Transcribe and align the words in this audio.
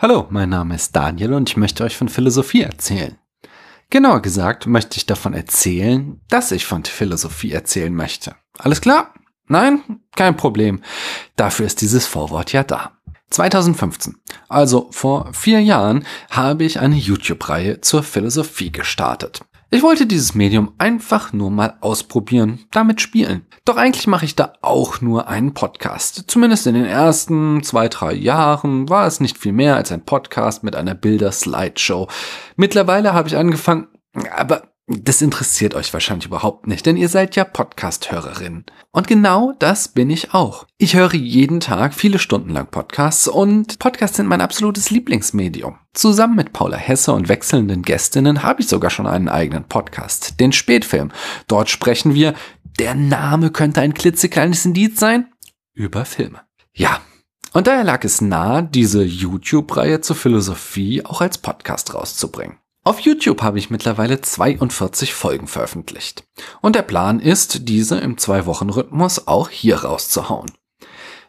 Hallo, 0.00 0.28
mein 0.30 0.50
Name 0.50 0.76
ist 0.76 0.94
Daniel 0.94 1.34
und 1.34 1.48
ich 1.48 1.56
möchte 1.56 1.82
euch 1.82 1.96
von 1.96 2.08
Philosophie 2.08 2.62
erzählen. 2.62 3.18
Genauer 3.90 4.22
gesagt 4.22 4.68
möchte 4.68 4.96
ich 4.96 5.06
davon 5.06 5.34
erzählen, 5.34 6.20
dass 6.28 6.52
ich 6.52 6.66
von 6.66 6.84
Philosophie 6.84 7.50
erzählen 7.50 7.92
möchte. 7.92 8.36
Alles 8.56 8.80
klar? 8.80 9.12
Nein? 9.48 9.82
Kein 10.14 10.36
Problem. 10.36 10.82
Dafür 11.34 11.66
ist 11.66 11.80
dieses 11.80 12.06
Vorwort 12.06 12.52
ja 12.52 12.62
da. 12.62 12.92
2015, 13.30 14.14
also 14.48 14.86
vor 14.92 15.32
vier 15.32 15.60
Jahren, 15.60 16.06
habe 16.30 16.62
ich 16.62 16.78
eine 16.78 16.94
YouTube-Reihe 16.94 17.80
zur 17.80 18.04
Philosophie 18.04 18.70
gestartet. 18.70 19.40
Ich 19.70 19.82
wollte 19.82 20.06
dieses 20.06 20.34
Medium 20.34 20.72
einfach 20.78 21.34
nur 21.34 21.50
mal 21.50 21.76
ausprobieren, 21.82 22.64
damit 22.70 23.02
spielen. 23.02 23.46
Doch 23.66 23.76
eigentlich 23.76 24.06
mache 24.06 24.24
ich 24.24 24.34
da 24.34 24.54
auch 24.62 25.02
nur 25.02 25.28
einen 25.28 25.52
Podcast. 25.52 26.24
Zumindest 26.26 26.66
in 26.66 26.72
den 26.72 26.86
ersten 26.86 27.62
zwei, 27.62 27.88
drei 27.88 28.14
Jahren 28.14 28.88
war 28.88 29.06
es 29.06 29.20
nicht 29.20 29.36
viel 29.36 29.52
mehr 29.52 29.76
als 29.76 29.92
ein 29.92 30.06
Podcast 30.06 30.64
mit 30.64 30.74
einer 30.74 30.94
Bilder-Slideshow. 30.94 32.08
Mittlerweile 32.56 33.12
habe 33.12 33.28
ich 33.28 33.36
angefangen, 33.36 33.88
aber 34.34 34.62
das 34.88 35.20
interessiert 35.20 35.74
euch 35.74 35.92
wahrscheinlich 35.92 36.26
überhaupt 36.26 36.66
nicht, 36.66 36.86
denn 36.86 36.96
ihr 36.96 37.10
seid 37.10 37.36
ja 37.36 37.44
Podcast-Hörerinnen. 37.44 38.64
Und 38.90 39.06
genau 39.06 39.52
das 39.58 39.88
bin 39.88 40.08
ich 40.08 40.32
auch. 40.32 40.66
Ich 40.78 40.96
höre 40.96 41.12
jeden 41.12 41.60
Tag 41.60 41.92
viele 41.92 42.18
Stunden 42.18 42.50
lang 42.50 42.70
Podcasts 42.70 43.28
und 43.28 43.78
Podcasts 43.78 44.16
sind 44.16 44.26
mein 44.26 44.40
absolutes 44.40 44.90
Lieblingsmedium. 44.90 45.78
Zusammen 45.92 46.36
mit 46.36 46.54
Paula 46.54 46.78
Hesse 46.78 47.12
und 47.12 47.28
wechselnden 47.28 47.82
Gästinnen 47.82 48.42
habe 48.42 48.62
ich 48.62 48.68
sogar 48.68 48.90
schon 48.90 49.06
einen 49.06 49.28
eigenen 49.28 49.64
Podcast, 49.64 50.40
den 50.40 50.52
Spätfilm. 50.52 51.12
Dort 51.48 51.68
sprechen 51.68 52.14
wir, 52.14 52.32
der 52.78 52.94
Name 52.94 53.50
könnte 53.50 53.82
ein 53.82 53.92
klitzekleines 53.92 54.64
Indiz 54.64 54.98
sein, 54.98 55.28
über 55.74 56.06
Filme. 56.06 56.40
Ja, 56.72 57.02
und 57.52 57.66
daher 57.66 57.84
lag 57.84 58.04
es 58.04 58.20
nahe, 58.20 58.62
diese 58.62 59.02
YouTube-Reihe 59.04 60.00
zur 60.00 60.16
Philosophie 60.16 61.04
auch 61.04 61.20
als 61.20 61.38
Podcast 61.38 61.94
rauszubringen. 61.94 62.56
Auf 62.88 63.00
YouTube 63.00 63.42
habe 63.42 63.58
ich 63.58 63.68
mittlerweile 63.68 64.22
42 64.22 65.12
Folgen 65.12 65.46
veröffentlicht. 65.46 66.24
Und 66.62 66.74
der 66.74 66.80
Plan 66.80 67.20
ist, 67.20 67.68
diese 67.68 67.98
im 67.98 68.16
Zwei-Wochen-Rhythmus 68.16 69.28
auch 69.28 69.50
hier 69.50 69.84
rauszuhauen. 69.84 70.50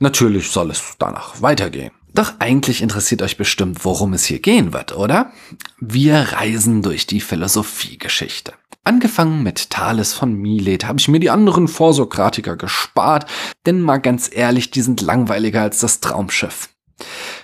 Natürlich 0.00 0.50
soll 0.50 0.72
es 0.72 0.82
danach 0.98 1.42
weitergehen. 1.42 1.92
Doch 2.12 2.32
eigentlich 2.40 2.82
interessiert 2.82 3.22
euch 3.22 3.36
bestimmt, 3.36 3.84
worum 3.84 4.14
es 4.14 4.24
hier 4.24 4.40
gehen 4.40 4.72
wird, 4.72 4.96
oder? 4.96 5.30
Wir 5.78 6.16
reisen 6.32 6.82
durch 6.82 7.06
die 7.06 7.20
Philosophiegeschichte. 7.20 8.54
Angefangen 8.82 9.44
mit 9.44 9.70
Thales 9.70 10.12
von 10.12 10.34
Milet 10.34 10.84
habe 10.86 10.98
ich 10.98 11.06
mir 11.06 11.20
die 11.20 11.30
anderen 11.30 11.68
Vorsokratiker 11.68 12.56
gespart, 12.56 13.30
denn 13.64 13.80
mal 13.80 13.98
ganz 13.98 14.28
ehrlich, 14.32 14.72
die 14.72 14.82
sind 14.82 15.02
langweiliger 15.02 15.62
als 15.62 15.78
das 15.78 16.00
Traumschiff. 16.00 16.73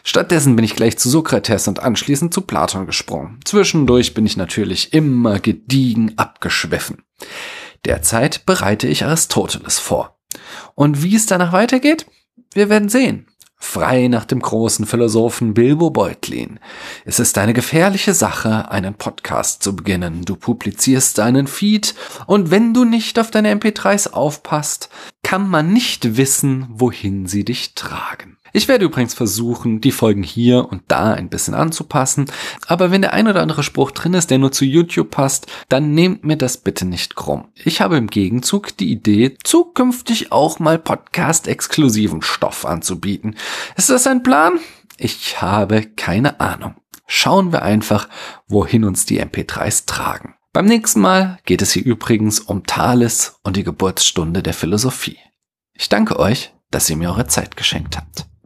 Stattdessen 0.05 0.57
bin 0.57 0.65
ich 0.65 0.77
gleich 0.77 0.99
zu 0.99 1.09
Sokrates 1.09 1.69
und 1.69 1.81
anschließend 1.81 2.33
zu 2.33 2.43
Platon 2.43 2.87
gesprungen. 2.87 3.41
Zwischendurch 3.45 4.15
bin 4.15 4.27
ich 4.27 4.37
natürlich 4.37 4.93
immer 4.93 5.39
gediegen 5.39 6.15
abgeschwiffen. 6.17 7.03
Derzeit 7.85 8.47
bereite 8.47 8.87
ich 8.87 9.05
Aristoteles 9.05 9.79
vor. 9.79 10.19
Und 10.75 11.03
wie 11.03 11.17
es 11.17 11.27
danach 11.27 11.53
weitergeht? 11.53 12.07
Wir 12.53 12.69
werden 12.69 12.89
sehen. 12.89 13.27
Frei 13.63 14.09
nach 14.09 14.25
dem 14.25 14.41
großen 14.41 14.87
Philosophen 14.87 15.53
Bilbo 15.53 15.91
Beutlin. 15.91 16.59
Es 17.05 17.21
ist 17.21 17.37
eine 17.37 17.53
gefährliche 17.53 18.15
Sache, 18.15 18.71
einen 18.71 18.95
Podcast 18.95 19.63
zu 19.63 19.77
beginnen. 19.77 20.25
Du 20.25 20.35
publizierst 20.35 21.19
deinen 21.19 21.47
Feed 21.47 21.95
und 22.27 22.51
wenn 22.51 22.73
du 22.73 22.85
nicht 22.85 23.19
auf 23.19 23.31
deine 23.31 23.55
MP3s 23.55 24.13
aufpasst, 24.13 24.89
kann 25.23 25.49
man 25.49 25.73
nicht 25.73 26.17
wissen, 26.17 26.67
wohin 26.71 27.27
sie 27.27 27.45
dich 27.45 27.75
tragen. 27.75 28.37
Ich 28.53 28.67
werde 28.67 28.85
übrigens 28.85 29.15
versuchen, 29.15 29.81
die 29.81 29.93
Folgen 29.93 30.25
hier 30.25 30.69
und 30.71 30.83
da 30.89 31.13
ein 31.13 31.29
bisschen 31.29 31.55
anzupassen, 31.55 32.27
aber 32.67 32.91
wenn 32.91 33.03
der 33.03 33.13
ein 33.13 33.29
oder 33.29 33.43
andere 33.43 33.63
Spruch 33.63 33.93
drin 33.93 34.15
ist, 34.15 34.31
der 34.31 34.39
nur 34.39 34.51
zu 34.51 34.65
YouTube 34.65 35.11
passt, 35.11 35.47
dann 35.69 35.95
nehmt 35.95 36.25
mir 36.25 36.37
das 36.37 36.57
bitte 36.57 36.85
nicht 36.85 37.15
krumm. 37.15 37.49
Ich 37.55 37.81
habe 37.81 37.97
im 37.97 38.09
Gegenzug 38.09 38.77
die 38.77 38.91
Idee, 38.91 39.37
zukünftig 39.45 40.33
auch 40.33 40.59
mal 40.59 40.79
Podcast-exklusiven 40.79 42.23
Stoff 42.23 42.67
anzubieten. 42.67 43.37
Ist 43.77 43.91
das 43.91 44.07
ein 44.09 44.25
Plan? 44.25 44.59
Ich 44.97 45.41
habe 45.41 45.83
keine 45.83 46.41
Ahnung. 46.41 46.75
Schauen 47.07 47.53
wir 47.53 47.63
einfach, 47.63 48.09
wohin 48.49 48.85
uns 48.85 49.07
die 49.07 49.23
MP3s 49.23 49.87
tragen. 49.87 50.35
Beim 50.53 50.67
nächsten 50.67 51.01
Mal 51.01 51.39
geht 51.45 51.63
es 51.63 51.71
hier 51.71 51.85
übrigens 51.85 52.41
um 52.41 52.65
Thales 52.67 53.39
und 53.45 53.57
die 53.57 53.63
Geburtsstunde 53.63 54.43
der 54.43 54.53
Philosophie. 54.53 55.19
Ich 55.75 55.89
danke 55.89 56.19
euch, 56.19 56.53
dass 56.73 56.91
ihr 56.91 56.97
mir 56.97 57.11
eure 57.11 57.29
Zeit 57.29 57.57
geschenkt 57.57 57.97
habt. 57.97 58.27